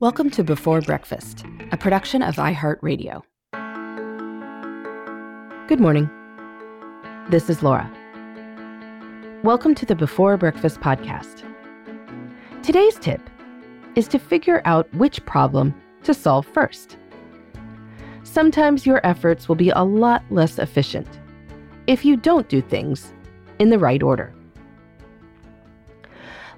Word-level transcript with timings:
Welcome 0.00 0.30
to 0.30 0.42
Before 0.42 0.80
Breakfast, 0.80 1.44
a 1.72 1.76
production 1.76 2.22
of 2.22 2.36
iHeartRadio. 2.36 3.20
Good 5.68 5.78
morning. 5.78 6.08
This 7.28 7.50
is 7.50 7.62
Laura. 7.62 7.84
Welcome 9.44 9.74
to 9.74 9.84
the 9.84 9.94
Before 9.94 10.38
Breakfast 10.38 10.80
podcast. 10.80 11.44
Today's 12.62 12.98
tip 12.98 13.20
is 13.94 14.08
to 14.08 14.18
figure 14.18 14.62
out 14.64 14.90
which 14.94 15.22
problem 15.26 15.74
to 16.04 16.14
solve 16.14 16.46
first. 16.46 16.96
Sometimes 18.22 18.86
your 18.86 19.06
efforts 19.06 19.50
will 19.50 19.56
be 19.56 19.68
a 19.68 19.84
lot 19.84 20.24
less 20.30 20.58
efficient 20.58 21.20
if 21.86 22.06
you 22.06 22.16
don't 22.16 22.48
do 22.48 22.62
things 22.62 23.12
in 23.58 23.68
the 23.68 23.78
right 23.78 24.02
order. 24.02 24.32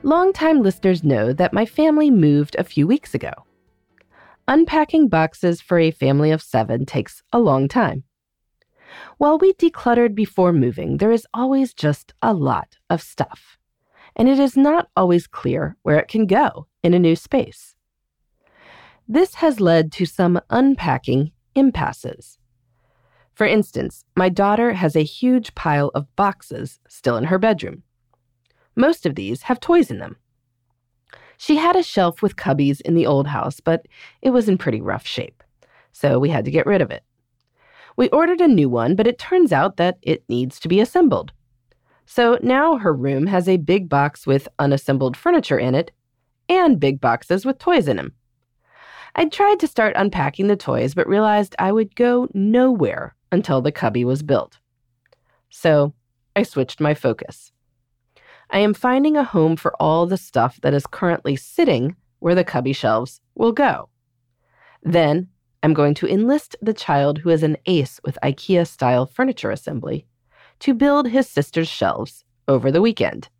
Longtime 0.05 0.62
listeners 0.62 1.05
know 1.05 1.32
that 1.32 1.53
my 1.53 1.64
family 1.64 2.10
moved 2.10 2.56
a 2.59 2.65
few 2.65 2.88
weeks 2.88 3.15
ago. 3.15 3.30
Unpacking 4.48 5.06
boxes 5.06 5.60
for 5.60 5.79
a 5.79 5.93
family 5.93 6.33
of 6.33 6.43
seven 6.43 6.84
takes 6.84 7.23
a 7.33 7.38
long 7.38 7.69
time. 7.69 8.02
While 9.19 9.38
we 9.38 9.52
decluttered 9.52 10.16
before 10.16 10.52
moving, 10.52 10.96
there 10.96 11.12
is 11.12 11.24
always 11.33 11.73
just 11.73 12.15
a 12.20 12.34
lot 12.34 12.79
of 12.91 13.01
stuff, 13.01 13.59
and 14.16 14.29
it 14.29 14.41
is 14.41 14.57
not 14.57 14.88
always 14.96 15.29
clear 15.29 15.77
where 15.83 15.98
it 15.98 16.09
can 16.09 16.27
go 16.27 16.66
in 16.82 16.95
a 16.95 16.98
new 16.98 17.15
space. 17.15 17.77
This 19.07 19.37
has 19.37 19.60
led 19.60 19.93
to 19.93 20.05
some 20.05 20.41
unpacking 20.51 21.30
impasses. 21.55 22.38
For 23.34 23.46
instance, 23.46 24.05
my 24.16 24.29
daughter 24.29 24.73
has 24.73 24.96
a 24.96 25.05
huge 25.05 25.55
pile 25.55 25.93
of 25.95 26.15
boxes 26.16 26.80
still 26.88 27.16
in 27.16 27.24
her 27.24 27.38
bedroom. 27.38 27.84
Most 28.76 29.06
of 29.06 29.14
these 29.14 29.42
have 29.42 29.60
toys 29.60 29.90
in 29.90 29.98
them. 29.98 30.16
She 31.36 31.56
had 31.56 31.76
a 31.76 31.82
shelf 31.82 32.22
with 32.22 32.36
cubbies 32.36 32.80
in 32.80 32.95
the 32.95 33.06
old 33.06 33.26
house, 33.26 33.60
but 33.60 33.86
it 34.20 34.30
was 34.30 34.48
in 34.48 34.59
pretty 34.59 34.80
rough 34.80 35.06
shape, 35.06 35.42
so 35.92 36.18
we 36.18 36.29
had 36.29 36.45
to 36.45 36.51
get 36.51 36.66
rid 36.66 36.80
of 36.80 36.90
it. 36.90 37.02
We 37.96 38.09
ordered 38.09 38.40
a 38.40 38.48
new 38.48 38.68
one, 38.68 38.96
but 38.96 39.06
it 39.06 39.18
turns 39.18 39.52
out 39.52 39.76
that 39.76 39.98
it 40.02 40.24
needs 40.29 40.59
to 40.60 40.68
be 40.68 40.80
assembled. 40.80 41.32
So 42.06 42.38
now 42.42 42.76
her 42.76 42.92
room 42.92 43.26
has 43.26 43.48
a 43.48 43.59
big 43.59 43.88
box 43.88 44.26
with 44.26 44.48
unassembled 44.59 45.16
furniture 45.16 45.59
in 45.59 45.74
it 45.74 45.90
and 46.48 46.80
big 46.80 47.01
boxes 47.01 47.45
with 47.45 47.59
toys 47.59 47.88
in 47.88 47.96
them. 47.96 48.12
I 49.14 49.26
tried 49.26 49.60
to 49.60 49.68
start 49.68 49.95
unpacking 49.96 50.46
the 50.46 50.57
toys, 50.57 50.95
but 50.95 51.07
realized 51.07 51.54
I 51.59 51.70
would 51.70 51.95
go 51.95 52.29
nowhere 52.32 53.14
until 53.30 53.60
the 53.60 53.73
cubby 53.73 54.04
was 54.04 54.23
built. 54.23 54.59
So 55.51 55.92
I 56.34 56.45
switched 56.45 56.80
my 56.80 56.95
focus. 56.95 57.51
I 58.52 58.58
am 58.58 58.74
finding 58.74 59.16
a 59.16 59.24
home 59.24 59.56
for 59.56 59.74
all 59.80 60.04
the 60.04 60.18
stuff 60.18 60.60
that 60.60 60.74
is 60.74 60.86
currently 60.86 61.36
sitting 61.36 61.96
where 62.18 62.34
the 62.34 62.45
cubby 62.45 62.74
shelves 62.74 63.22
will 63.34 63.52
go. 63.52 63.88
Then 64.82 65.28
I'm 65.62 65.72
going 65.72 65.94
to 65.94 66.06
enlist 66.06 66.56
the 66.60 66.75
child 66.75 67.19
who 67.19 67.30
is 67.30 67.42
an 67.42 67.56
ace 67.64 67.98
with 68.04 68.19
IKEA 68.22 68.66
style 68.66 69.06
furniture 69.06 69.50
assembly 69.50 70.06
to 70.58 70.75
build 70.75 71.08
his 71.08 71.26
sister's 71.26 71.69
shelves 71.69 72.25
over 72.47 72.70
the 72.70 72.82
weekend. 72.82 73.30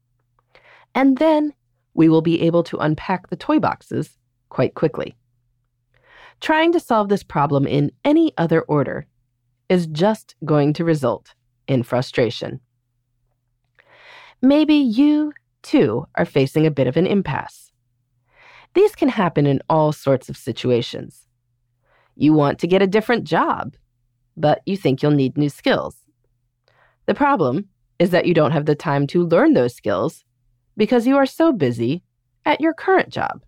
And 0.95 1.19
then 1.19 1.53
we 1.93 2.09
will 2.09 2.23
be 2.23 2.41
able 2.41 2.63
to 2.65 2.79
unpack 2.79 3.29
the 3.29 3.37
toy 3.37 3.59
boxes 3.59 4.17
quite 4.49 4.75
quickly. 4.75 5.15
Trying 6.41 6.73
to 6.73 6.81
solve 6.81 7.11
this 7.11 7.23
problem 7.23 7.67
in 7.67 7.93
any 8.03 8.33
other 8.39 8.63
order 8.63 9.07
is 9.69 9.87
just 9.87 10.37
going 10.45 10.73
to 10.75 10.85
result 10.85 11.35
in 11.69 11.83
frustration. 11.83 12.61
Maybe 14.45 14.75
you, 14.75 15.33
too, 15.63 16.07
are 16.17 16.25
facing 16.25 16.67
a 16.67 16.71
bit 16.73 16.89
of 16.89 16.97
an 16.97 17.07
impasse. 17.07 17.71
These 18.75 18.97
can 18.97 19.09
happen 19.09 19.47
in 19.47 19.63
all 19.71 19.93
sorts 19.93 20.29
of 20.29 20.37
situations. 20.37 21.29
You 22.17 22.33
want 22.33 22.59
to 22.59 22.67
get 22.67 22.83
a 22.83 22.89
different 22.89 23.23
job, 23.23 23.77
but 24.37 24.61
you 24.67 24.77
think 24.77 25.01
you'll 25.01 25.13
need 25.13 25.39
new 25.39 25.49
skills. 25.49 25.97
The 27.07 27.15
problem 27.15 27.69
is 28.01 28.11
that 28.11 28.27
you 28.27 28.35
don't 28.35 28.51
have 28.51 28.67
the 28.67 28.75
time 28.75 29.07
to 29.09 29.25
learn 29.25 29.55
those 29.55 29.77
skills 29.77 30.25
because 30.77 31.07
you 31.07 31.17
are 31.17 31.27
so 31.27 31.53
busy 31.53 32.03
at 32.45 32.61
your 32.61 32.75
current 32.75 33.11
job. 33.11 33.45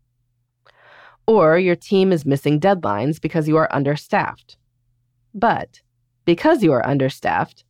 Or 1.27 1.59
your 1.59 1.75
team 1.75 2.12
is 2.12 2.25
missing 2.25 2.60
deadlines 2.60 3.21
because 3.21 3.49
you 3.49 3.56
are 3.56 3.75
understaffed. 3.75 4.59
But 5.34 5.81
because 6.25 6.62
you 6.62 6.72
are 6.72 6.87
understaffed, 6.87 7.65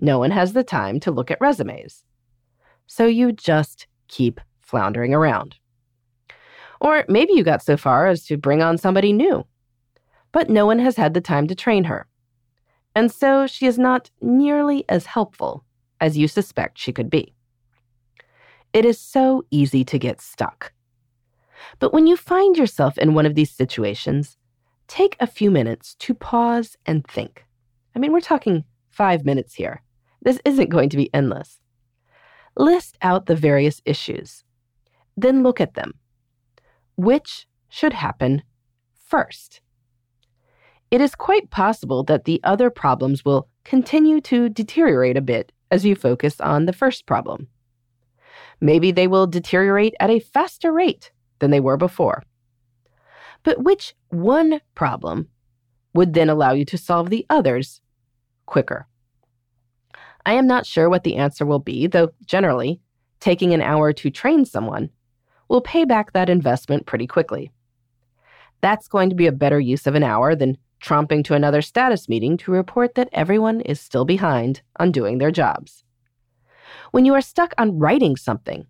no 0.00 0.18
one 0.18 0.32
has 0.32 0.54
the 0.54 0.64
time 0.64 0.98
to 1.00 1.12
look 1.12 1.30
at 1.30 1.40
resumes 1.40 2.02
so 2.86 3.06
you 3.06 3.32
just 3.32 3.86
keep 4.08 4.40
floundering 4.60 5.14
around. 5.14 5.56
Or 6.80 7.04
maybe 7.08 7.32
you 7.32 7.44
got 7.44 7.62
so 7.62 7.76
far 7.76 8.06
as 8.06 8.24
to 8.26 8.36
bring 8.36 8.62
on 8.62 8.78
somebody 8.78 9.12
new, 9.12 9.46
but 10.32 10.50
no 10.50 10.66
one 10.66 10.78
has 10.78 10.96
had 10.96 11.14
the 11.14 11.20
time 11.20 11.46
to 11.48 11.54
train 11.54 11.84
her. 11.84 12.06
And 12.94 13.10
so 13.10 13.46
she 13.46 13.66
is 13.66 13.78
not 13.78 14.10
nearly 14.20 14.84
as 14.88 15.06
helpful 15.06 15.64
as 16.00 16.18
you 16.18 16.28
suspect 16.28 16.78
she 16.78 16.92
could 16.92 17.10
be. 17.10 17.34
It 18.72 18.84
is 18.84 18.98
so 18.98 19.44
easy 19.50 19.84
to 19.84 19.98
get 19.98 20.20
stuck. 20.20 20.72
But 21.78 21.92
when 21.92 22.06
you 22.06 22.16
find 22.16 22.56
yourself 22.56 22.98
in 22.98 23.14
one 23.14 23.26
of 23.26 23.34
these 23.34 23.50
situations, 23.50 24.36
take 24.88 25.16
a 25.20 25.26
few 25.26 25.50
minutes 25.50 25.94
to 26.00 26.14
pause 26.14 26.76
and 26.84 27.06
think. 27.06 27.44
I 27.94 27.98
mean, 27.98 28.12
we're 28.12 28.20
talking 28.20 28.64
five 28.90 29.24
minutes 29.24 29.54
here. 29.54 29.82
This 30.22 30.40
isn't 30.44 30.70
going 30.70 30.88
to 30.90 30.96
be 30.96 31.12
endless. 31.14 31.60
List 32.56 32.96
out 33.02 33.26
the 33.26 33.36
various 33.36 33.82
issues. 33.84 34.44
Then 35.16 35.42
look 35.42 35.60
at 35.60 35.74
them. 35.74 35.94
Which 36.96 37.46
should 37.68 37.92
happen 37.92 38.42
first? 38.92 39.60
It 40.90 41.00
is 41.00 41.14
quite 41.14 41.50
possible 41.50 42.04
that 42.04 42.24
the 42.24 42.40
other 42.44 42.70
problems 42.70 43.24
will 43.24 43.48
continue 43.64 44.20
to 44.22 44.48
deteriorate 44.48 45.16
a 45.16 45.20
bit 45.22 45.50
as 45.70 45.84
you 45.84 45.96
focus 45.96 46.40
on 46.40 46.66
the 46.66 46.72
first 46.72 47.06
problem. 47.06 47.48
Maybe 48.60 48.92
they 48.92 49.08
will 49.08 49.26
deteriorate 49.26 49.94
at 49.98 50.10
a 50.10 50.20
faster 50.20 50.72
rate 50.72 51.10
than 51.40 51.50
they 51.50 51.60
were 51.60 51.76
before. 51.76 52.22
But 53.42 53.62
which 53.62 53.94
one 54.08 54.60
problem 54.74 55.28
would 55.94 56.14
then 56.14 56.30
allow 56.30 56.52
you 56.52 56.64
to 56.66 56.78
solve 56.78 57.10
the 57.10 57.26
others 57.28 57.80
quicker? 58.46 58.86
I 60.26 60.34
am 60.34 60.46
not 60.46 60.66
sure 60.66 60.88
what 60.88 61.04
the 61.04 61.16
answer 61.16 61.44
will 61.44 61.58
be, 61.58 61.86
though 61.86 62.10
generally, 62.24 62.80
taking 63.20 63.52
an 63.52 63.60
hour 63.60 63.92
to 63.92 64.10
train 64.10 64.44
someone 64.44 64.90
will 65.48 65.60
pay 65.60 65.84
back 65.84 66.12
that 66.12 66.30
investment 66.30 66.86
pretty 66.86 67.06
quickly. 67.06 67.50
That's 68.60 68.88
going 68.88 69.10
to 69.10 69.16
be 69.16 69.26
a 69.26 69.32
better 69.32 69.60
use 69.60 69.86
of 69.86 69.94
an 69.94 70.02
hour 70.02 70.34
than 70.34 70.56
tromping 70.82 71.24
to 71.24 71.34
another 71.34 71.62
status 71.62 72.08
meeting 72.08 72.36
to 72.38 72.52
report 72.52 72.94
that 72.94 73.08
everyone 73.12 73.60
is 73.62 73.80
still 73.80 74.04
behind 74.04 74.62
on 74.78 74.92
doing 74.92 75.18
their 75.18 75.30
jobs. 75.30 75.84
When 76.90 77.04
you 77.04 77.14
are 77.14 77.20
stuck 77.20 77.54
on 77.58 77.78
writing 77.78 78.16
something, 78.16 78.66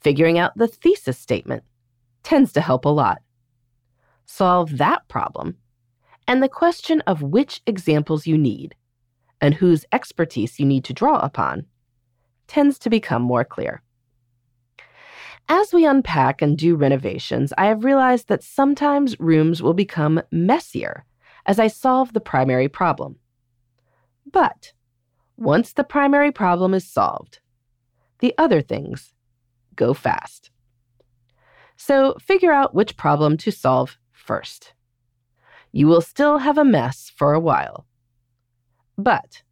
figuring 0.00 0.38
out 0.38 0.56
the 0.56 0.68
thesis 0.68 1.18
statement 1.18 1.62
tends 2.22 2.52
to 2.52 2.60
help 2.60 2.84
a 2.84 2.88
lot. 2.88 3.22
Solve 4.26 4.78
that 4.78 5.06
problem, 5.08 5.56
and 6.26 6.42
the 6.42 6.48
question 6.48 7.00
of 7.02 7.22
which 7.22 7.60
examples 7.66 8.26
you 8.26 8.38
need 8.38 8.74
and 9.42 9.54
whose 9.54 9.84
expertise 9.92 10.58
you 10.58 10.64
need 10.64 10.84
to 10.84 10.94
draw 10.94 11.18
upon 11.18 11.66
tends 12.46 12.78
to 12.78 12.88
become 12.88 13.20
more 13.20 13.44
clear. 13.44 13.82
As 15.48 15.72
we 15.72 15.84
unpack 15.84 16.40
and 16.40 16.56
do 16.56 16.76
renovations, 16.76 17.52
I 17.58 17.66
have 17.66 17.84
realized 17.84 18.28
that 18.28 18.44
sometimes 18.44 19.18
rooms 19.18 19.60
will 19.60 19.74
become 19.74 20.22
messier 20.30 21.04
as 21.44 21.58
I 21.58 21.66
solve 21.66 22.12
the 22.12 22.20
primary 22.20 22.68
problem. 22.68 23.16
But 24.30 24.72
once 25.36 25.72
the 25.72 25.84
primary 25.84 26.30
problem 26.30 26.72
is 26.72 26.88
solved, 26.88 27.40
the 28.20 28.32
other 28.38 28.62
things 28.62 29.12
go 29.74 29.92
fast. 29.92 30.50
So 31.76 32.14
figure 32.20 32.52
out 32.52 32.74
which 32.74 32.96
problem 32.96 33.36
to 33.38 33.50
solve 33.50 33.98
first. 34.12 34.72
You 35.72 35.88
will 35.88 36.00
still 36.00 36.38
have 36.38 36.58
a 36.58 36.64
mess 36.64 37.10
for 37.14 37.32
a 37.32 37.40
while, 37.40 37.86
but 39.02 39.42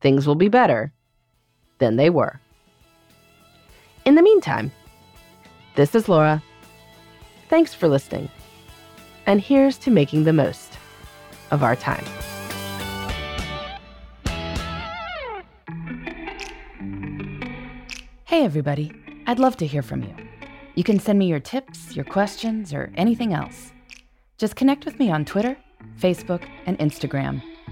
things 0.00 0.26
will 0.26 0.34
be 0.34 0.48
better 0.48 0.92
than 1.78 1.96
they 1.96 2.10
were. 2.10 2.40
In 4.04 4.14
the 4.14 4.22
meantime, 4.22 4.72
this 5.74 5.94
is 5.94 6.08
Laura. 6.08 6.42
Thanks 7.48 7.74
for 7.74 7.88
listening. 7.88 8.28
And 9.26 9.40
here's 9.40 9.78
to 9.78 9.90
making 9.90 10.24
the 10.24 10.32
most 10.32 10.78
of 11.50 11.62
our 11.62 11.76
time. 11.76 12.04
Hey, 18.24 18.44
everybody. 18.44 18.92
I'd 19.26 19.38
love 19.38 19.56
to 19.58 19.66
hear 19.66 19.82
from 19.82 20.02
you. 20.02 20.14
You 20.74 20.84
can 20.84 20.98
send 20.98 21.18
me 21.18 21.26
your 21.26 21.40
tips, 21.40 21.94
your 21.94 22.04
questions, 22.04 22.72
or 22.72 22.90
anything 22.96 23.34
else. 23.34 23.72
Just 24.38 24.56
connect 24.56 24.84
with 24.84 24.98
me 24.98 25.10
on 25.10 25.24
Twitter, 25.24 25.56
Facebook, 26.00 26.48
and 26.66 26.78
Instagram 26.78 27.42